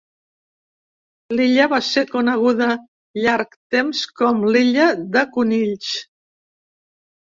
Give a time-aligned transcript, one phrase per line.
[1.33, 2.69] L'illa va ser coneguda
[3.25, 5.93] llarg temps com l'Illa de Conills.